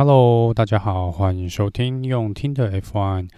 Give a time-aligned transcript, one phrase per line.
[0.00, 3.28] Hello，大家好，欢迎收听用听的 F1。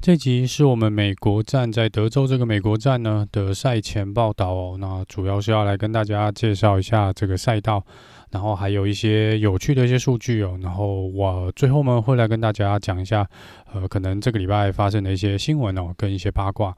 [0.00, 4.76] 这集是我们美国站在德州这个美国站呢的赛前报道哦。
[4.80, 7.84] 那主要是要来跟大家介绍一下这个赛道，
[8.32, 10.58] 然后还有一些有趣的一些数据哦。
[10.60, 13.24] 然后我最后呢会来跟大家讲一下，
[13.72, 16.74] 呃，可能这个礼拜发生的一些新闻哦，跟一些八卦。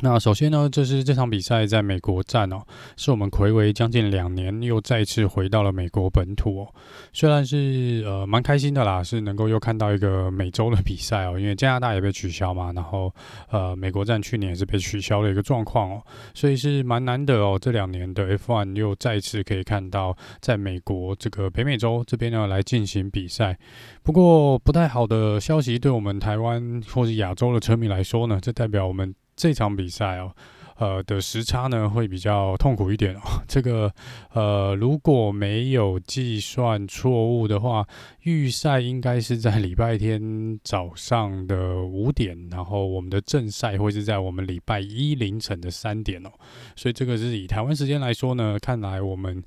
[0.00, 2.60] 那首先呢，这是这场比赛在美国站哦，
[2.96, 6.74] 是我们睽违将近两年又再次回到了美国本土哦。
[7.12, 13.10] 虽然是呃蛮开心的啦，是能够又看到一个美洲的比赛哦，因为加拿大也被取消嘛，然后
[13.48, 16.02] 呃美国站去年也是被取消的一个状况哦，
[16.34, 23.56] 所以是蛮难得哦，这两年的 F1 又再次可以看到在美国这个北美洲这边呢来进行比赛。
[24.02, 29.14] 不过不太好的消息，对我们台湾或是亚洲的车迷来说呢，这代表我们。
[29.36, 30.32] 这场比赛哦，
[30.76, 33.20] 呃的时差呢会比较痛苦一点哦。
[33.46, 33.92] 这个
[34.32, 37.86] 呃如果没有计算错误的话，
[38.22, 46.30] 预赛应该是在礼拜天早上的五点，然后我们的正赛会是在我们礼拜一凌晨的三点哦。
[46.76, 49.42] 所以这个是以台湾时间来说呢，看来我们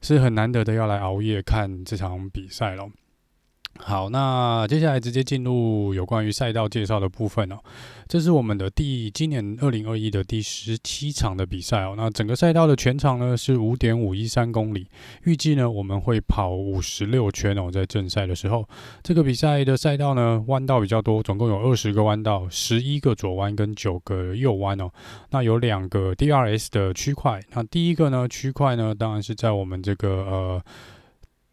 [0.00, 2.88] 是很难得的要来熬夜看这场比赛了。
[3.80, 7.56] 好，那接下来直接进入有关于赛道介绍的部分哦。
[8.06, 11.94] 这是我们的第今年二零二一的第十七场的比赛哦。
[11.96, 14.86] 那整个赛道的全长呢是五点五一三公里，
[15.24, 17.70] 预计呢我们会跑五十六圈哦。
[17.70, 18.68] 在正赛的时候，
[19.02, 24.90] 这个比赛的赛道呢弯道比较多，总共有二十个弯道，十一个左弯跟九个右弯哦。
[25.30, 30.62] 那有两个 DRS 的区块，那第一个呢区块呢当然是在我们这个呃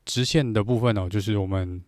[0.04, 1.82] 直线的部分哦，就是我们。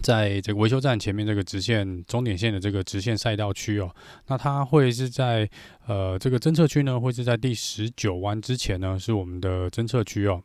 [0.00, 3.94] 在这个维修站前面这个直线终点线的这个直线赛道区哦，
[4.28, 5.48] 那它会是在
[5.86, 10.42] 呃这个侦测区呢，会是在第十九弯之前呢，是我们的侦测区哦。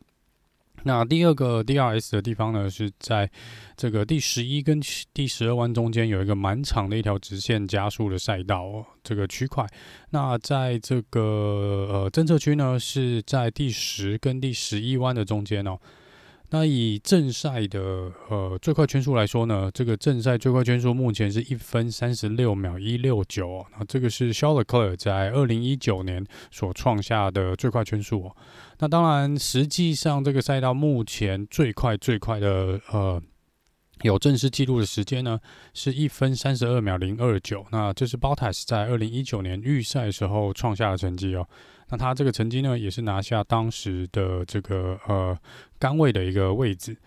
[0.86, 3.30] 那第二个 DRS 的地方呢，是在
[3.78, 4.82] 这个第十一跟
[5.14, 9.66] 第十二弯中间有一个蛮长的一条直线加速的赛道哦，这个区块。
[10.10, 11.22] 那在这个
[11.90, 15.80] 呃侦测区呢，是在第十跟第十一弯的中间哦。
[16.54, 17.82] 那以正赛的
[18.30, 28.38] 呃最快圈速来说呢，这个正赛最快圈速目前是一分三十六秒一六九，那这个是肖勒克尔在二零一九年所创下的最快圈速哦。
[28.78, 33.20] 那当然，实际上这个赛道目前最快最快的呃。
[34.02, 35.40] 有正式记录的时间呢，
[35.74, 37.66] 是一分三十二秒零二九。
[37.72, 41.48] 那这是 Bottas 在二零一九年预赛时候创下的成绩哦。
[41.94, 45.38] 那他这个成绩呢，也是拿下当时的这个呃
[45.78, 46.98] 杆位的一个位置。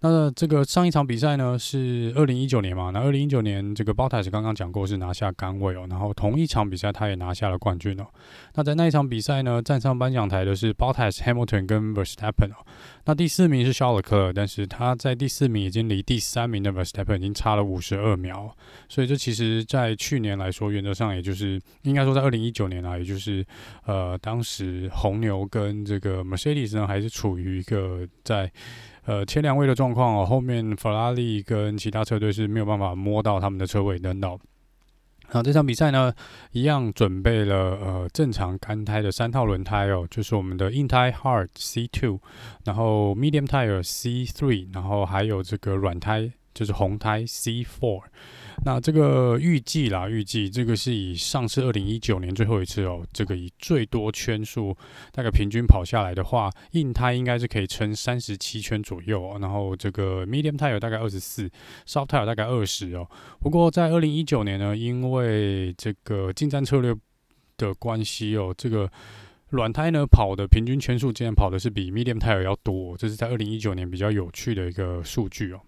[0.00, 2.90] 那这个上一场比赛呢是二零一九年嘛？
[2.90, 8.06] 那二零一九年这个 Bottas 刚刚讲过是拿下杆位哦，然后同一场比赛他也拿下了冠军哦。
[8.54, 12.64] 那在那一场比赛呢，站上颁奖台的是 Bottas、Hamilton 跟 Verstappen 哦。
[13.06, 18.54] 那第四名是肖尔克，但是他在第四名已经离第三名的 Verstappen 已经差了五十二秒，
[18.88, 23.44] 所以这其实在去年来说，原则上也就是应该说在二零一九年啊，也就是
[23.84, 28.48] 呃当时红牛跟这个 Mercedes 呢还是处于一个在。
[29.08, 34.28] 呃，前两位的状况哦，后面法拉利跟其他车队是没有办法摸到他们的车尾灯的。
[35.28, 36.12] 好，这场比赛呢，
[36.52, 42.20] 一样准备了呃正常干胎的三套轮胎哦，就是我们的硬胎 Hard C two，
[42.66, 48.02] 然后 Medium Tire C three，然后还有这个软胎就是红胎 C four。
[48.64, 54.76] 那这个预计啦，预计这个是以上次二零一九年最后一次哦，这个以最多圈数
[55.12, 61.48] 大概平均跑下来的话，硬胎应该是可以撑三十七圈左右哦，然后这个 medium tire 大概二十四
[61.86, 63.08] ，soft tire 大概二十哦。
[63.38, 66.92] 不过在二零一九年呢，因为这个进站策略
[67.56, 68.90] 的关系哦，这个
[69.50, 75.60] 软胎呢跑的平均圈数竟然跑的是比 medium tire 要多，这是在二零一九年比较有趣的一个数据哦。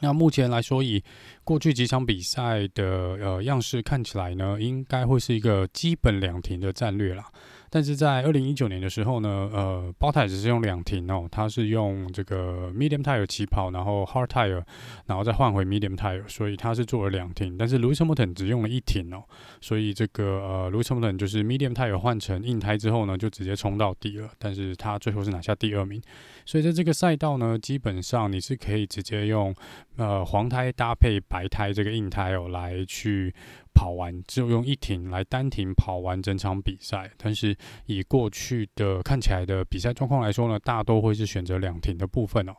[0.00, 1.02] 那目前来说，以
[1.44, 2.84] 过去几场比赛的
[3.20, 7.24] 呃样式看起来呢，应该会是一个基本两停的战略啦。
[7.70, 14.62] 但是在二零一九年的时候呢，呃包泰只是用两停哦，他是用这个 medium tire 起跑，然后 hard tire，
[15.06, 17.56] 然后再换回 medium tire，所以他是做了两停。
[17.58, 19.24] 但是 Lewis Hamilton 只用了一停哦，
[19.60, 24.30] 所以这个呃 Lewis Hamilton 就是 medium tire 换成硬胎之后呢，就直接冲到底了。
[24.38, 26.00] 但是他最后是拿下第二名。
[26.44, 29.54] 所以在这个赛道呢，基本上你是可以直接用
[29.96, 33.34] 呃黄胎搭配白胎这个硬胎哦来去。
[33.76, 37.56] 跑完就用一停来单停跑完整场比赛，但是
[37.86, 42.54] 以过去的看起来的比赛状况来说呢，大多会是选择两停的部分哦。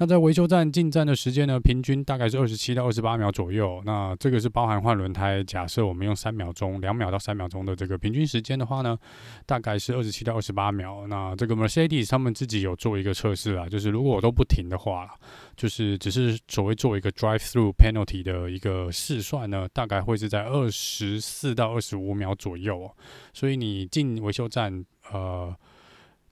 [0.00, 3.82] 那在维修站进站的时间呢，平均大概是二十七到二十八秒左右。
[3.84, 5.44] 那这个是包含换轮胎。
[5.44, 8.96] 假设我们用三秒钟、两秒到三秒钟的这个平均时间的话呢，
[9.44, 11.06] 大概是二十七到二十八秒。
[11.06, 15.06] 那这个 Mercedes 他们自己有做一个测试啊，就是如果我都不停的话，
[15.54, 22.90] 就是只是所谓做一个 drive-through penalty 的一个试算呢，大概会是在二十四到二十五秒左右。
[23.34, 24.82] 所以你进维修站，
[25.12, 25.54] 呃。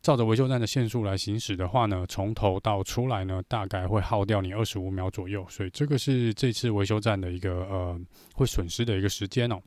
[0.00, 8.00] 照着维修站的限速来行驶的话呢，从头到出来呢，大概会耗掉你二十五秒左右，所以这个是这次维修站的一个呃
[8.34, 9.60] 会损失的一个时间哦。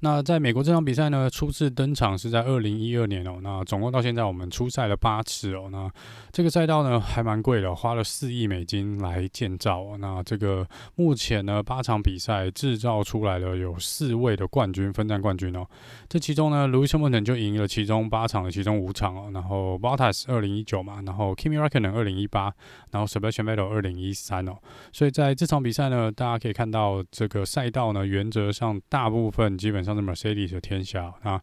[0.00, 3.40] 那在美国这场比赛呢，初次登场是在二零一二年哦。
[3.42, 5.68] 那总共到现在我们出赛了八次哦。
[5.72, 5.90] 那
[6.30, 9.96] 这个赛道呢还蛮贵的，花了四亿美金来建造哦。
[9.98, 10.64] 那这个
[10.94, 15.66] 目前呢八场比赛制造出来了有四位的冠军，分站冠军哦。
[16.08, 19.30] 这其中呢，l o u i s Hamilton 就赢了其中八场的其中五场哦。
[19.34, 22.52] 然后 Bottas 二零一九嘛，然后 Kimi Räikkönen 二零一八，
[22.92, 24.56] 然后 Sebastian Vettel 二零一三哦。
[24.92, 29.87] 所以在这场比赛呢，大家可以看到这个赛道呢，原则上大部分基本上。
[29.88, 31.42] 像是 Mercedes 的天下啊，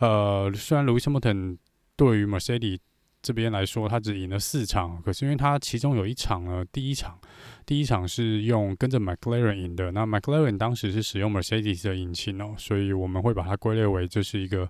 [0.00, 1.56] 呃，虽然 Lewis Hamilton
[1.96, 2.78] 对于 Mercedes
[3.22, 7.18] 这边来说，他只赢了四场，可是因为他其中有一场呢，第一场，
[7.64, 14.68] 第一场是用跟着 McLaren 赢的，那 McLaren 当时是使用 Mercedes 的引擎哦，所以我们会把它归类为这是一个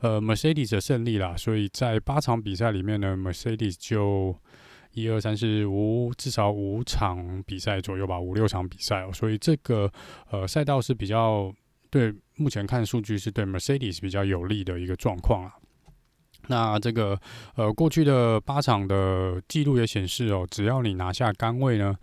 [0.00, 1.34] 呃 Mercedes 的胜利啦。
[1.36, 4.36] 所以在八场比赛里面呢，Mercedes 就
[4.92, 9.90] 一二三四五至少五场比赛左右吧，五六场比赛哦，所以这个
[10.30, 11.54] 呃赛道是比较。
[11.94, 15.52] 对，目前看数据是对 Mercedes 比较有利的一个状况啊。
[16.48, 17.16] 那这个
[17.54, 21.94] 呃，过去的八场的记录也显示哦，只要你拿下杆位呢，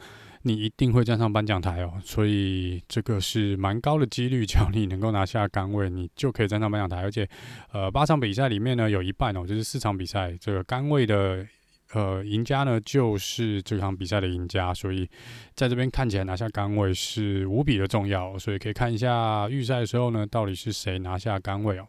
[0.43, 1.91] 你一定会站上颁奖台哦。
[2.05, 7.01] 所以这个是蛮高的几率， 只要你能够拿下杆位，你就可以站上颁奖台。
[7.01, 7.27] 而且
[7.73, 11.45] 呃，八场比赛里面呢，有一半哦，就是四场比赛这个杆位的。
[11.93, 15.07] 呃，赢家呢就是这场比赛的赢家，所以
[15.53, 21.87] 在这边看起来拿下杆位是无比的重要，所以可以看一下预赛的时候呢，到底是谁拿下杆位哦。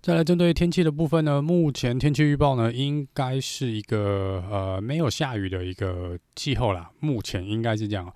[0.00, 8.12] 再来针对天气的部分呢，目前天气预报呢应该是一个呃没有下雨的一个气候啦，目前应该是这样。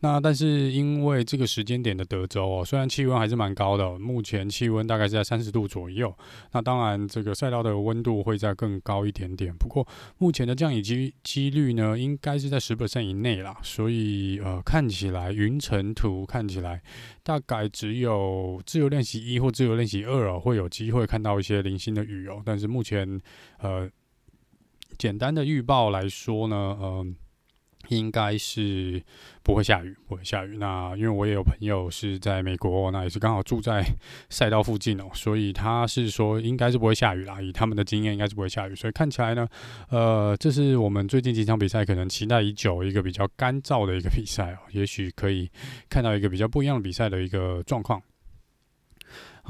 [0.00, 6.14] 那但是因为这个时间点的德州哦，虽然气温还是蛮高的，目前气温大概是在三十度左右。
[6.52, 9.86] 那当然这个赛道的温度会再更高一点点，不过
[10.18, 13.56] 目前的降雨机几率呢，应该是在十 percent 以内啦。
[13.62, 16.82] 所以呃，看起来云层图看起来
[17.22, 22.42] 大概只有自由练习一或自由练习二哦，会有机会看到一些零星的雨哦。
[22.44, 23.20] 但是目前
[23.58, 23.88] 呃，
[24.96, 27.14] 简单的预报来说呢，嗯、
[27.90, 29.02] 应该是
[29.42, 30.56] 不会下雨，不会下雨。
[30.56, 33.84] 那因为我也有朋友是在美国，那也是刚好住在
[34.30, 37.40] 赛道附近哦，所以他是说应该是不会下雨啦。
[37.40, 38.74] 以他们的经验，应该是不会下雨。
[38.74, 39.46] 所以看起来呢，
[39.90, 45.50] 呃，这是我们最近几场比赛可能期待已久一个比较干燥的一个比赛哦，也许可以
[45.88, 48.00] 看到一个比较不一样的比赛的一个状况。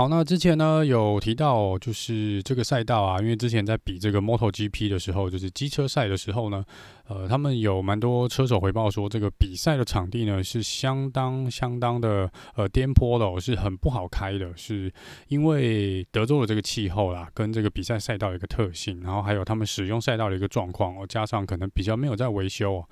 [0.00, 6.64] 好，那之前呢有提到，就是这个赛道啊，因为之前在比这个 MotoGP 的时候，就是机车赛的时候呢，
[7.06, 14.90] 呃，他们有蛮多车手回报说，这个比赛的场地呢是相当相当的呃颠簸的哦，是很不好开的，是
[15.28, 22.88] 因为德州的这个气候啦，跟这个比赛赛道的一个特性，然后还有他们使用赛道的一个状况哦，加上可能比较没有在维修，哦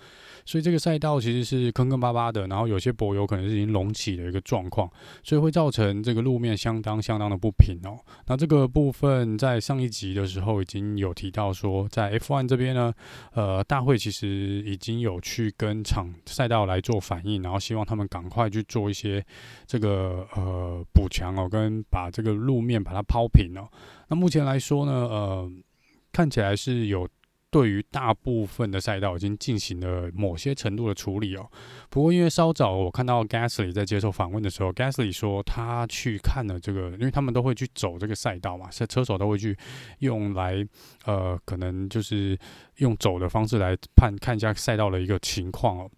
[0.48, 4.90] 所以这个赛道其实是坑坑巴巴的，然后有些柏油可能是已经隆起的一个状况，
[5.22, 7.02] 所以会造成这个路面相当。
[7.02, 7.98] 相当的不平哦。
[8.26, 12.92] 那这个部分在上一集的时候已经有提到说，在 F1 这边呢，
[13.32, 14.28] 呃，大会其实
[14.64, 19.24] 已经有去跟场赛道来做反应，然后希望他们赶快去做一些
[19.66, 23.68] 这个呃补强哦，跟把这个路面把它抛平哦。
[24.08, 25.52] 那目前来说呢，呃，
[26.10, 27.06] 看起来是有。
[27.50, 31.50] 对于大部分的赛道已经进行了某些程度的处理哦。
[31.88, 39.56] 不过因为稍早我看到 Gasly 在接受访问的时候，Gasly 说他去看了这个，因为他们都会去走这个赛道嘛，车车手都会去
[40.00, 40.66] 用来
[41.06, 42.38] 呃，可能就是
[42.76, 45.90] 用走的方式来判看一下赛道的一个情况哦。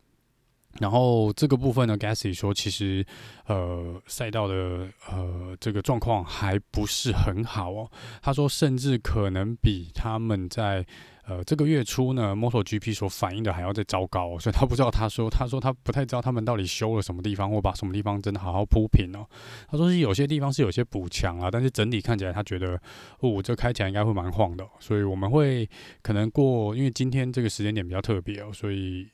[0.79, 3.05] 然后这个部分呢，Gasly 说其实
[3.47, 7.91] 呃赛道的呃这个状况还不是很好哦。
[8.23, 10.87] 他说甚至可能比他们在
[11.31, 14.91] 呃，这个月初呢，MotoGP 所反映的还要再糟糕，所以他不知道。
[14.91, 19.25] 他说，他说他不太知道他们到底修了什么地方，或把什么地方真的好好铺平哦。
[19.69, 22.77] 他说是有些地方是有些补强啊，但是整体看起来他觉得，
[23.21, 24.69] 哦，这开起来应该会蛮晃的。
[24.81, 25.71] 所以我们会
[26.03, 29.09] 可能过，因为今天这个时间点比较特别哦，所以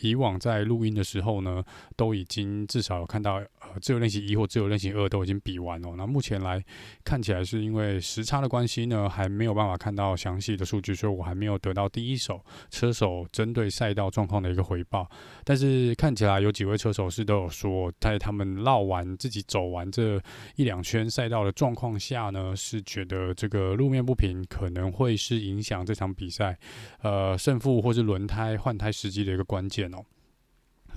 [0.00, 1.62] 以往在录音的时候呢，
[1.94, 3.40] 都已经至少有看到
[3.72, 5.94] 呃自由练习一或自由练习二都已经比完了。
[5.96, 6.62] 那目前来
[7.04, 15.08] 看起来是因为时差的关系呢，还没有办法看到详细的数据，所以我还没有得到第一手车手针对赛道状况的一个回报。
[15.44, 20.20] 但是看起来有几位车手是都有说，在他们绕完自己走完这
[20.56, 26.58] 一两圈赛道的状况下呢，是觉得这个路面不平可能会是影响这场比赛
[27.02, 30.04] 呃胜负或是轮胎换胎时机的一个关键哦。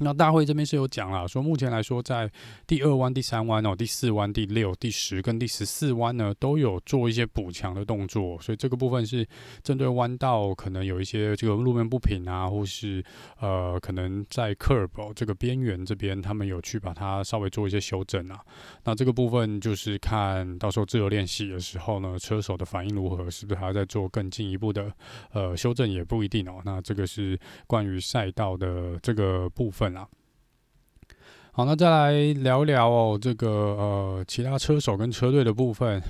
[0.01, 2.31] 那大会这边是有讲啦，说目前来说，在
[2.65, 9.27] 第二弯、第三弯哦、第四弯、第六、第十跟第十四弯呢，都有做一些补强的动作，所以这个部分是
[9.61, 13.03] 针对弯道可能有一些这个路面不平啊，或是
[13.41, 18.39] 呃可能在 curb、这个边缘这边，他们有去把它稍微做一些修正啊。
[18.85, 24.89] 那这个部分就是看到时候自由练习的时候呢，车手的反应如何，是不是还要再做更进一步的
[25.33, 26.61] 呃修正也不一定哦。
[26.63, 27.37] 那这个是
[27.67, 29.88] 关于赛道的这个部分。
[31.51, 36.01] 好，那再来聊聊哦，这个呃，其他车手跟车队的部分。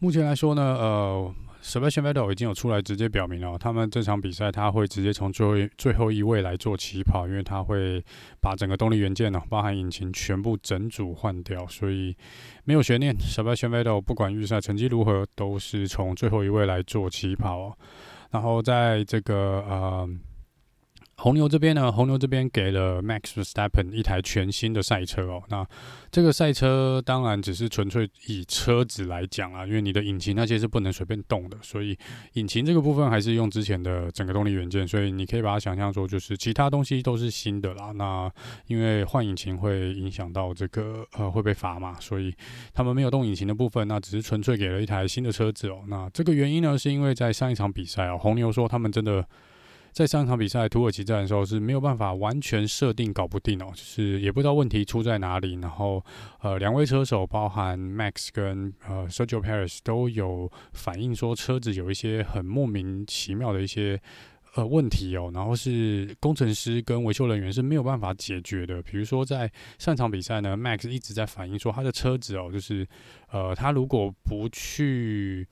[0.00, 8.02] 目前来说呢，呃，Sebastian Vettel 已经有出来直接表明了，他们这场比赛他会直接从最后最后一位来做起跑，因为他会
[8.40, 12.16] 把整个动力元件呢，包含引擎全部整组换掉，所以
[12.64, 13.14] 没有悬念。
[13.14, 17.76] Sebastian Vettel 不管预赛成绩如何，都是从最后一位来做起跑。
[18.30, 20.08] 然后在这个呃。
[21.22, 25.42] 红牛这边呢，红牛这边给了 Max Verstappen 一台全新的赛车哦。
[25.50, 25.66] 那
[26.10, 31.94] 这个赛车当然只是纯粹以车子来讲啊，因为你的引擎那些是不能随便动的，所以
[32.32, 37.92] 引擎这个部分还是用之前的整个动力元件，所以你可以把它想象说，就是其他东西都是新的啦。
[37.92, 38.30] 那
[38.68, 42.34] 因为换引擎会影响到这个呃会被罚嘛，所以
[42.72, 45.82] 他们没有动引擎的部分，那只是纯粹给了一台新的车子哦。
[45.86, 49.22] 那这个原因呢，是因为在上一场比赛哦，红牛说他们真的。
[50.00, 55.58] 在上场比赛土耳其站的时候是没有办法完全设定搞不定哦，就是也不知道问题出在哪里。
[55.60, 56.02] 然后
[56.40, 64.00] 呃，两位车手包含 Max 跟呃 Sergio Perez 都有反映说车子有一些很莫名其妙的一些
[64.54, 68.82] 呃问题哦，然后是工程师跟维修人员是没有办法解决的。
[68.82, 72.86] 比如说在上场比赛呢，Max 一直在反映说他的车子哦，就是
[73.30, 75.46] 呃他如果不去。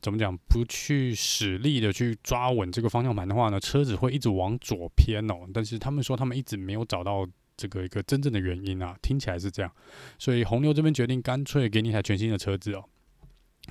[0.00, 0.34] 怎么讲？
[0.48, 5.46] 不去使力的去抓稳这个方向盘的话呢，车子会一直往左偏哦。
[5.52, 9.70] 但是他们说他们一直没有找到这个一个真正的原因啊，听起来是这样。
[10.18, 12.82] 所以红牛这边决定干脆给你一台全新的车子哦，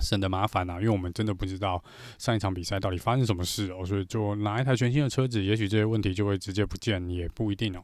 [0.02, 0.76] 省得麻烦啊。
[0.76, 1.84] 因为我们真的不知道
[2.18, 7.84] 上一场比赛到底发生什么事哦，所以就拿一台全新的车子，也许这些问题就会直接不见，也不一定哦。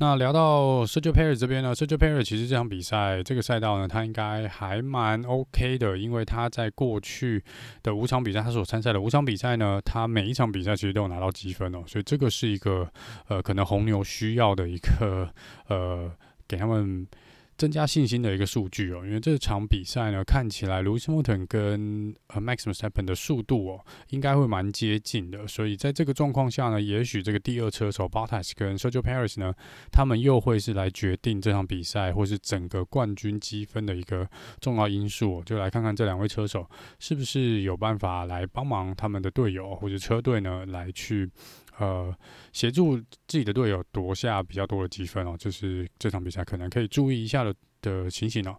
[0.00, 7.42] 那聊到 Sergio Perez 这边呢，Sergio Perez 其实这场比赛这个赛道呢，他应该还蛮 OK 的，因为他在过去
[7.82, 12.88] 的五场比赛，他所参赛的五场比赛呢，他每一场比赛其实都有拿到积分哦，所以这个是一个
[13.26, 15.28] 呃，可能红牛需要的一个
[15.66, 16.08] 呃，
[16.46, 17.04] 给他们。
[17.58, 29.52] 增加信心的一个数据哦，因为这场比赛呢，看起来 Lewis Hamilton 跟呃 Max Verstappen 的速度哦，应该会蛮接近的，所以在这个状况下呢，也许这个第二车手 Bottas 跟 Sergio Perez 呢，
[29.90, 34.28] 他们又会是来决定这场比赛或是整个冠军积分的一个
[34.60, 35.42] 重要因素。
[35.44, 36.64] 就来看看这两位车手
[37.00, 41.28] 是不是有办法来帮忙他们的队友或者车队呢，来去。
[41.78, 42.12] 呃，
[42.52, 48.56] 协助自己的队友夺下比较多的积分哦，就是这场比赛可能可以注意一下的的情形哦。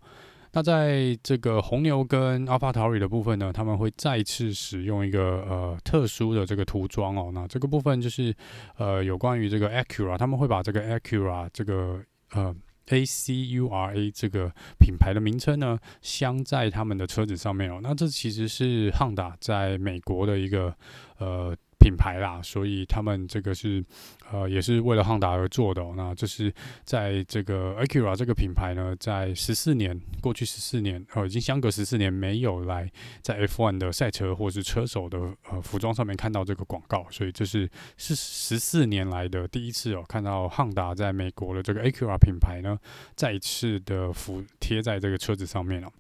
[0.54, 7.30] 那在这个红牛跟 AlphaTauri 的部分呢，他们会再次使用一个呃特殊的这个涂装哦。
[7.34, 8.34] 那这个部分就是
[8.78, 12.56] 呃有关于这个 Acura，他们会把这个 Acura 这个呃
[12.88, 14.50] A C U R A 这个
[14.80, 17.80] 品牌的名称呢镶在他们的车子上面哦。
[17.84, 20.74] 那这其实是 Honda 在美国的一个
[21.18, 21.56] 呃。
[21.90, 23.84] 品牌啦，所以他们这个是
[24.32, 25.84] 呃，也是为了汉达而做的。
[25.96, 26.54] 那这是
[26.84, 32.88] 在这个 Acura 这个品牌呢，在十四年过去十四年，呃，已经相隔十四年没有来
[33.24, 35.18] 在 F1 的赛车或是车手的
[35.50, 37.68] 呃服装上面看到这个广告，所以这是
[37.98, 42.78] 是十四年来的第一次哦，看到汉达在美国的这个 Acura 品牌呢，
[43.16, 45.92] 再一次的服贴在这个车子上面了。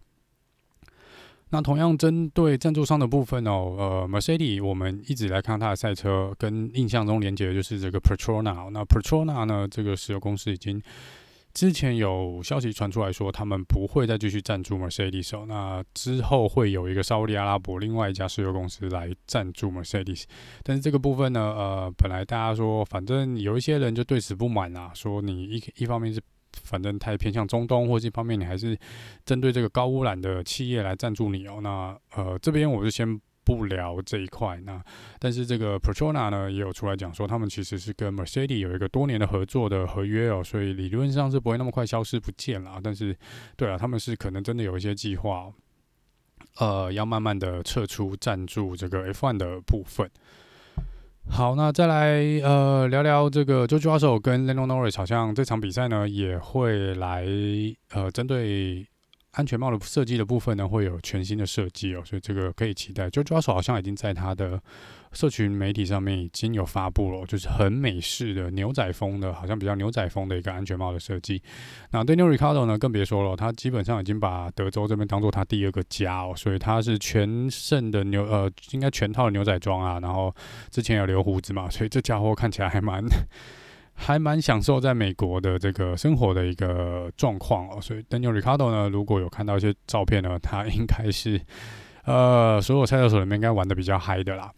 [1.51, 8.69] 那同样针对赞助商的部分哦，呃，Mercedes 我们一直来看它的赛车，跟印象中连接的就是这个 Petrona。
[8.69, 10.79] 那 Petrona 呢，这个石油公司已经
[11.53, 15.45] 之前有消息传出来说，他们不会再继续赞助 Mercedes 哦。
[15.47, 20.25] 那之后会有一个沙乌地阿拉伯另外一家石油公司来赞助 Mercedes。
[20.63, 26.21] 但是这个部分呢，呃，本来大家说，反正有一些人就对此不满啊，说你一一方面是。
[26.63, 28.77] 反正太偏向中东，或者一方面你还是
[29.25, 31.59] 针对这个高污染的企业来赞助你哦。
[31.61, 34.59] 那呃，这边我就先不聊这一块。
[34.65, 34.83] 那
[35.17, 42.79] 但是这个 p e t r o n a 呢，也有出来讲说，他们其实是跟 Mercedes 有一个多年的合作的合约哦，所以理论上是不会那么快消失不见了。
[42.83, 43.15] 但是，
[43.55, 45.51] 对啊，他们是可能真的有一些计划，
[46.57, 50.09] 呃，要慢慢的撤出赞助这个 F1 的部分。
[51.39, 57.25] 好，那再来呃聊聊这个 Jojo 杀手跟 Leon Norris，好像这场比赛呢也会来
[57.93, 58.85] 呃针对。
[59.33, 63.09] 安全帽的设计的部分呢，会有全新的设计哦，所以这个可以期待。
[63.09, 64.59] 就抓手好像已经在他的
[65.11, 71.41] 社群媒体上面已经有发布了，就是很美式的牛仔风的，好像比较牛仔风的一个安全帽的设计。
[71.91, 80.35] 那 Daniel Ricardo 呢，更别说了，他基本上已经把德州这边当做他第二个家哦，所以他是全胜的牛呃，应该全套的牛仔装啊，然后
[80.71, 83.03] 之前有留胡子嘛，所以这家伙看起来还蛮。
[84.01, 91.39] 还蛮享受在美国的这个生活的一个状况哦，所以 Daniel Ricardo 呢，如果有看到一些照片呢，他应该是
[92.05, 94.49] 呃所有赛车手里面应该玩的比较嗨的啦。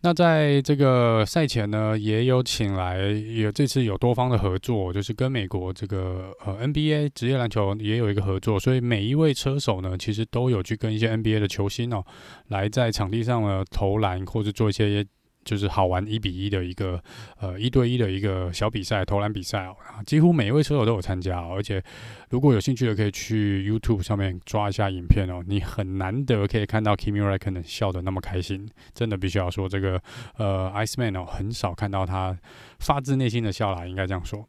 [0.00, 12.02] 那在这个赛前呢，也有请来，有这次有多方的合作，就是跟美国这个呃 NBA 职业篮球也有一个合作，所以每一位车手呢，其实都有去跟一些 NBA 的球星哦，
[12.48, 15.06] 来在场地上呢投篮或者做一些。
[15.44, 17.02] 就是好玩一比一的一个
[17.38, 21.82] 呃一对一的一个小比赛投篮比赛哦，几乎每一位车手都有参加哦，而且
[22.28, 30.00] 如果有兴趣的可以去 YouTube 上面抓一下影片哦，你很难得可以看到 Kimi r a c k o n 笑得那么开心，真的必须要说这个
[30.36, 32.38] 呃 Iceman 哦，很少看到他
[32.78, 34.46] 发自内心的笑啦，应该这样说。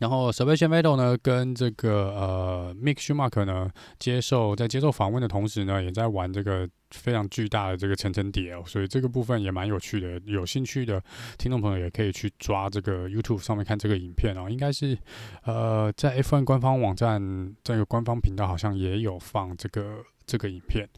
[0.00, 10.18] 然后 Sebastian Vettel 呢，跟这个呃 Mick Schumacher 呢，接受在接受访问的同时呢，也在玩这个非常巨大的这个层层叠哦，所以这个部分也蛮有趣的。
[10.24, 11.02] 有兴趣的
[11.36, 14.96] 听众朋友也可以去抓这个 YouTube 上面看这个影片哦，应该是
[15.44, 20.88] 呃在 F1 官方网站这个官方频道好像也有放这个这个影片。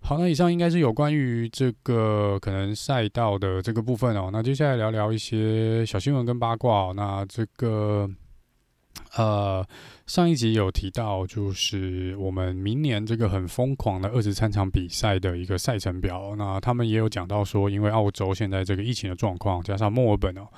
[0.00, 4.30] 好，那以上应该是有关于这个可能赛道的这个部分哦。
[4.32, 6.92] 那接下来聊聊一些小新闻跟八卦。
[6.96, 8.08] 那这个
[9.16, 9.66] 呃，
[10.06, 16.34] 上一集有提到，就是我们明年这个很疯狂的二十三场比赛的一个赛程表。
[16.36, 20.48] 那他们也有讲到说，因为澳洲现在这个疫情的状况，加上墨尔本哦。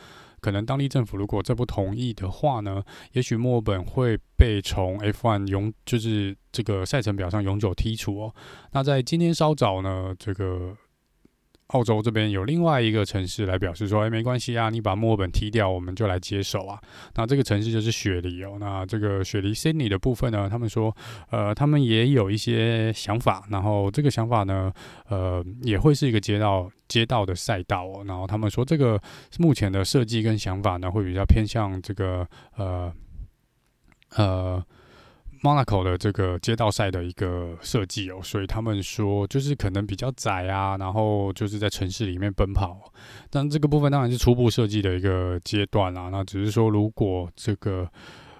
[0.40, 2.82] 可能当地政府如果再不同意的话呢，
[3.12, 8.34] 也许墨尔本会被从 F1 永就是这个赛程表上永久剔除哦。
[8.72, 10.76] 那在今天稍早呢，这个。
[11.72, 16.80] 澳洲这边有另外一个城市来表示说：“哎，没关系啊，你把墨本踢掉，我们就来接手啊。”
[17.14, 18.56] 那这个城市就是雪梨哦。
[18.58, 20.94] 那这个雪梨 Sydney 的部分呢，他们说，
[21.30, 23.44] 呃，他们也有一些想法。
[23.50, 24.72] 然后这个想法呢，
[25.08, 28.02] 呃，也会是一个街道街道的赛道。
[28.04, 29.00] 然后他们说，这个
[29.38, 32.92] 目前的设计跟想法呢，会比较偏向这个呃
[34.16, 34.64] 呃。
[35.42, 42.92] Monaco 的这个街道赛的一个设计哦，所以他们说就是可能比较窄啊，然后就是在城市里面奔跑。
[43.30, 46.10] 但这个部分当然是初步设计的一个阶段啦。
[46.10, 47.88] 那只是说，如果这个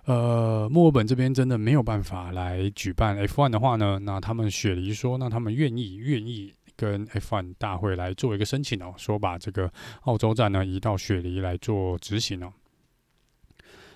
[0.05, 12.53] 呃墨尔本这边真的没有办法来举办 F1 的话呢，那他们雪梨说，那他们愿意愿意跟 F1 大会来做一个申请哦，说把这个澳洲站呢移到雪梨来做执行哦。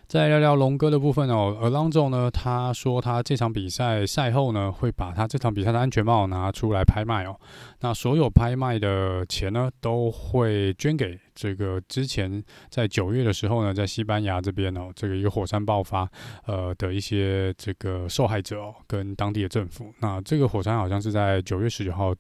[0.07, 7.39] 再聊聊龙哥的部分哦，Alonso 呢，他说他这场比赛赛后呢，会把他这场比赛的安全帽拿出来拍卖哦。
[7.81, 16.09] 那所有拍卖的钱呢，都会捐给这个之前在九月的时候呢，在西班牙这边哦，这个一个火山爆发
[16.47, 19.93] 呃的一些这个受害者哦，跟当地的政府。
[20.01, 22.15] 那这个火山好像是在九月十九号。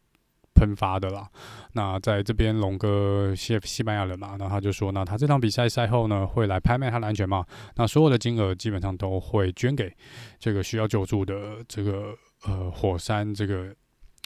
[0.54, 1.28] 喷发的啦，
[1.72, 9.92] 那在这边龙哥西西班牙人嘛，那他就说，那他这场比赛赛后呢，会来拍卖他的安全帽，那所有的金额基本上都会捐给
[10.38, 12.14] 这个需要救助的这个
[12.46, 13.74] 呃火山这个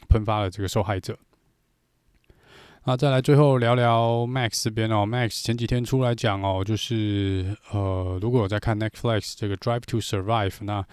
[0.07, 1.17] 喷发的这个受害者。
[2.85, 10.83] 那再来最后聊聊 Max 这边哦，Max 前几天出来讲哦，就是呃，如果有在看 Netflix 这个 Drive to Survive，那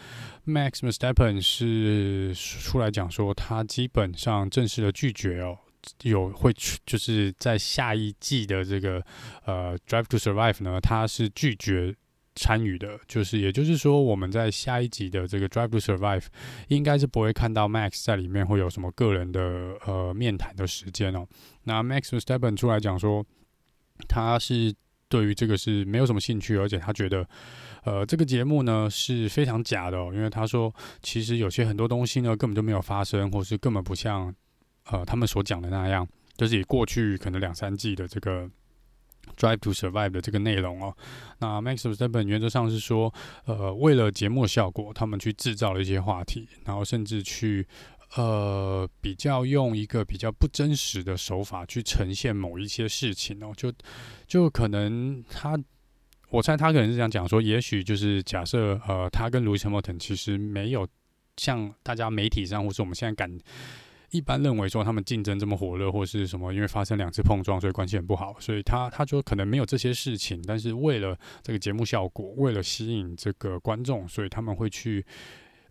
[0.47, 5.57] Max Verstappen 是出来讲说，他基本上正式的拒绝哦，
[6.03, 9.03] 有会去就是在下一季的这个
[9.47, 11.95] 呃 Drive to Survive 呢，他是拒绝。
[12.37, 16.21] 参与的，就是也就是说，我们在下一集的这个《Drive to Survive》
[16.69, 19.41] 应该是不会看到 Max 在里面会有什么个人的
[19.87, 21.27] 呃面谈的时间哦。
[21.65, 23.25] 那 Max Verstappen 出来讲说，
[24.07, 24.75] 他是
[25.09, 27.27] 对于这个是没有什么兴趣，而且他觉得
[27.85, 30.73] 呃这个节目呢是非常假的哦，因为他说
[31.03, 34.35] 其实有些很多东西呢根本就没有发生，或是根本不像
[34.91, 38.47] 呃他们所讲的那样，就是以过去可能两三季的这个。
[39.37, 40.97] Drive to Survive 的这个内容哦，
[41.39, 43.13] 那 Max Verstappen 原则上是说，
[43.45, 47.67] 呃，为了节目效果，他们去制造了一些话题，然后甚至去
[48.17, 53.73] 呃比较用一个比较不真实的手法去呈现某一些事情哦，就
[54.27, 55.59] 就可能他，
[56.31, 60.87] 我猜他可能是这样讲说，也许就是假设呃，他跟 Lewis Hamilton 其实没有
[61.37, 63.39] 像大家媒体上或是我们现在感。
[64.11, 68.37] 一般认为说他们竞争这么火热，或是什么，因为发生两次碰撞，所以关系很不好。
[68.39, 75.05] 所以他他就可能没有这些事情，但是为了这个节目效果，为了吸引这个观众，所以他们会去，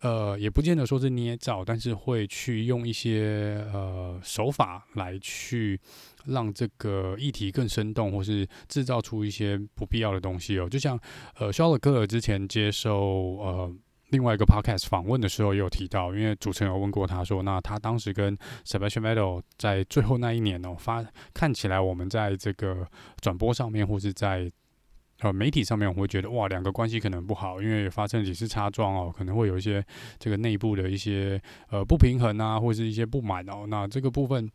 [0.02, 5.80] 呃，也不见得说是捏造，但是会去用一些呃手法来去
[6.26, 10.68] 让这个议题更生动，或是制造出一些不必要的东西哦。
[10.70, 11.00] 就像
[11.40, 13.76] 呃肖尔克尔之前接受呃。
[14.10, 22.88] 另外一个 podcast 访问的时候也有提到，因为主持人有问过他说，那他当时跟 Sebastian Vettel 在最后那一年哦，发看起来我们在这个
[23.20, 24.50] 转播上面或是在
[25.22, 29.84] 呃媒体上面，我会觉得哇，两个关系可能不好，因为发生几次擦撞哦，可能会有一些
[30.20, 33.66] 这个内部的一些呃不平衡啊，或是一些不满哦。
[33.68, 34.48] 那这个部分，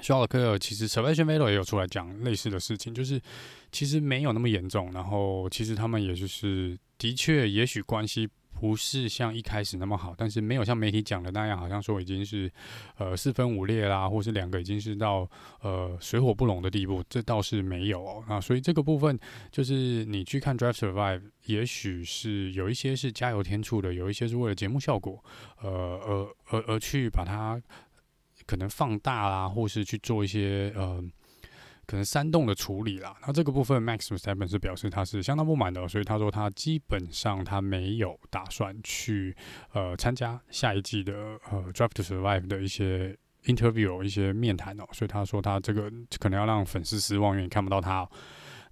[0.00, 3.20] 肖尔克尔其实 Sebastian Vettel 也有出来讲类似的事情，就是
[3.72, 8.28] 其实没有那么严重，然后其实他们也就是的确也许关系。
[8.60, 12.50] 不是像一开始那么好，但是没有像媒体讲的那样，好像说已经是
[12.96, 15.28] 呃四分五裂啦，或是两个已经是到
[15.60, 18.24] 呃水火不容的地步，这倒是没有哦。
[18.28, 19.18] 那所以这个部分
[19.52, 25.22] 就是你去看 Drive Survive，也许是有一些是加油添醋的，有一些是为了节目效果，
[25.62, 27.62] 呃，而而而去把它
[28.46, 31.02] 可能放大啦，或是去做一些呃。
[31.88, 39.34] 可能煽动的处理啦，那这个部分，Max s t e p e n 是表示他是相当不满的，所以他说他基本上他没有打算去
[39.72, 41.14] 呃参加下一季的
[41.50, 48.10] 呃 Drive to Survive 的一些 interview 一些面谈哦，所以他说他这个可能要让粉丝失望，因为看不到他哦。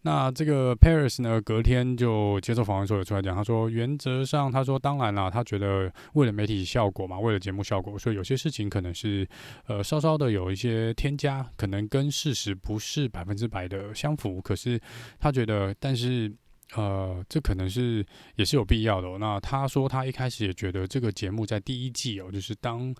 [0.06, 9.28] 那这个 Perez 呢，隔天就接受访问时候有出来讲，他说原则上，他说当然啦，他觉得为了媒体效果嘛，为了节目效果，所以有些事情可能是
[9.66, 14.40] 呃稍稍的有一些添加，可能跟事实不是百分之百的相符。
[14.40, 14.80] 可是
[15.18, 16.32] 他觉得，但是
[16.76, 19.18] 呃，这可能是也是有必要的。
[19.18, 22.94] 那他说他一开始也觉得这个节目在第一季哦，就是当。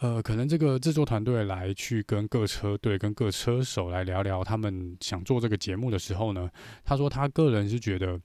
[0.00, 6.50] 呃，可能这个制作团队来去跟各车队、跟各车手来聊聊他们想做这个节目的时候呢，
[6.84, 8.20] 他说他个人是觉得，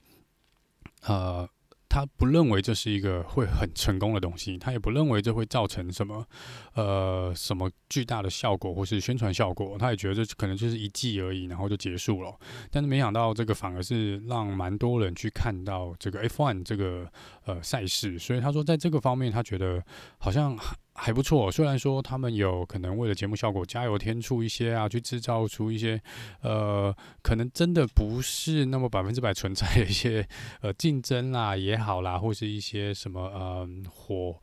[1.06, 1.48] 呃。
[1.88, 6.26] 他不认为这是一个会很成功的东西，他也不认为这会造成什么
[6.74, 12.38] 呃什么巨大的效果或是宣传效果，他也觉得这可能就是一季而已，然后就结束了。
[12.70, 17.10] 但是没想到这个反而是让蛮多人去看到这个 F1 这个
[17.46, 19.82] 呃赛事，所以他说在这个方面他觉得
[20.18, 20.58] 好像。
[20.98, 26.00] 还不错，虽然说他们有可能为了节目效果加油添醋一些啊，去制造出一些
[26.40, 30.26] 呃，可能真的不是那么百分之百存在的一些
[30.62, 34.40] 呃竞争啦也好啦，或是一些什么呃火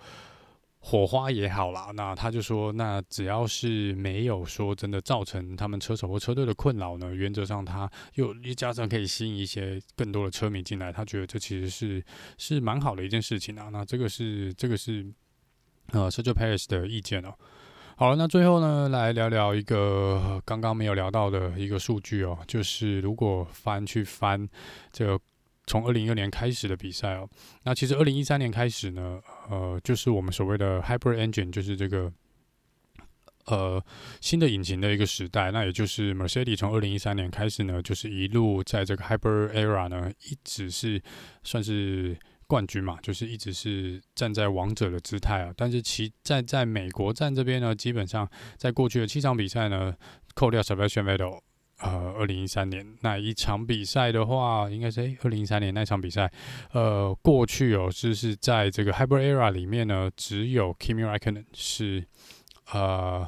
[0.80, 1.92] 火花也好啦。
[1.96, 12.04] 那他就说，那只要是没有说真的造成他们车手或车队的困扰呢，原则上他又一加上可以吸引一些更多的车迷进来，他觉得这其实是
[12.38, 13.70] 是蛮好的一件事情啊。
[13.72, 15.06] 那这个是这个是。
[15.92, 17.34] 呃 s e r g i Perez 的意见哦。
[17.96, 24.50] 好了，那最后呢，来聊聊一个刚刚没有聊到的一个数据哦，就是如果翻去翻
[24.92, 25.20] 这个
[25.68, 27.30] 从二零一二年开始的比赛哦，
[27.64, 32.12] 那其实二零一三年开始呢，呃，就是我们所谓的 Hybrid Engine，就是这个
[33.46, 33.82] 呃
[34.22, 35.52] 新的引擎的一个时代。
[35.52, 41.00] 那也就是 Mercedes 从二零一三年开始呢，就是一路在这个 Hybrid Era 呢，一直是
[41.44, 42.18] 算是。
[42.54, 45.52] 冠军嘛，就是一直是站在王者的姿态啊。
[45.58, 49.92] 但是其在在美国站这边呢，基本上在过去的七场比赛呢，
[50.36, 51.40] 扣掉 Sebastian Vettel，
[51.80, 56.32] 呃，二零一三年那一场比赛的话，应该是诶，二零一三年那场比赛，
[56.74, 62.06] 呃，过去哦，就是在这个 Hyper Era 里面呢，只有 Kimi Räikkönen 是
[62.72, 63.28] 呃。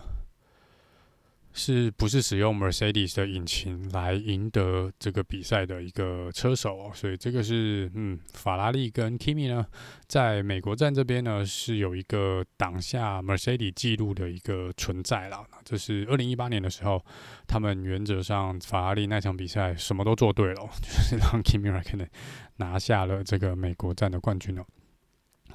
[1.58, 6.92] 是不是使用 Mercedes 的引擎来赢得这个比赛的一个车手？
[6.94, 9.66] 所以这个是嗯，法拉利跟 Kimi 呢，
[10.06, 15.46] 在美国站这边呢是有一个挡下 Mercedes 记录的一个存在了。
[15.64, 17.02] 这是二零一八年的时候，
[17.48, 22.10] 他们原则上法拉利那场比赛什么都做对了， 就是让 Kimi Räikkönen
[22.58, 24.66] 拿下了这个美国站的冠军哦。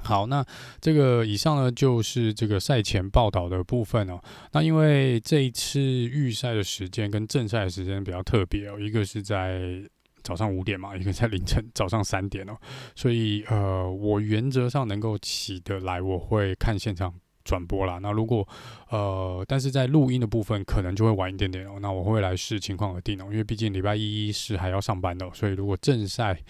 [0.02, 0.44] 好，那
[0.80, 4.20] 这个以上呢，就是这个赛前报道的部分哦。
[4.52, 9.82] 那因为这一次预赛的时间跟正赛的时间比较特别哦，一个是在
[10.22, 12.56] 早上五点嘛，一个在凌晨早上三点哦。
[12.94, 17.98] 所以呃，我原则上能够起得来，我会看现场转播啦。
[17.98, 18.46] 那如果
[18.88, 21.78] 呃，但是在录音的部分可能就会晚一点点哦。
[21.80, 26.42] 那我会来视情况而定哦，因为毕竟礼拜一是还要上班的，所以如果正赛。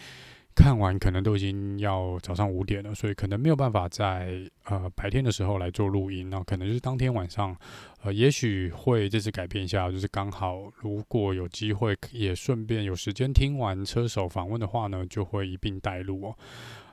[0.63, 7.57] 看完可能都已经要早上五点了，所以可能没有办法在呃白天的时候来做录音，那可能就是当天晚上，
[8.03, 16.37] 呃，也许会这次改变一下，就是刚好如果有机会也顺便有时间听完车手访问的话呢，就会一并带录哦。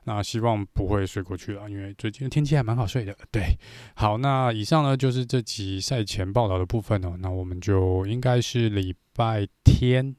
[0.05, 3.13] 那希望不会睡过去了，因为最近天气还蛮好睡的。
[3.29, 3.57] 对，
[3.93, 7.17] 好，那以上呢就是这集赛前报道的部分哦。
[7.19, 10.15] 那我们就应该是礼拜天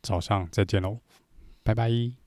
[0.00, 1.00] 早上再见喽，
[1.64, 2.25] 拜拜。